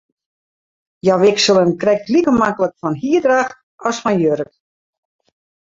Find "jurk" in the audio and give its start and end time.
4.27-4.51